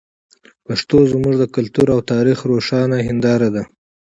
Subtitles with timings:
[0.65, 3.63] پښتو زموږ د کلتور او تاریخ روښانه هنداره ده.